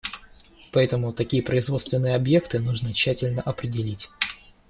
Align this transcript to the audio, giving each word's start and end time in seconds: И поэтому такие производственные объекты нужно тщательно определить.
И 0.57 0.63
поэтому 0.71 1.13
такие 1.13 1.43
производственные 1.43 2.15
объекты 2.15 2.57
нужно 2.57 2.91
тщательно 2.91 3.43
определить. 3.43 4.09